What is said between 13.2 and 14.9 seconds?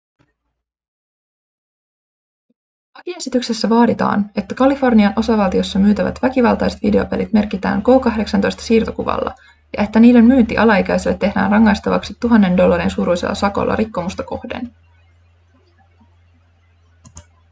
sakolla rikkomusta kohden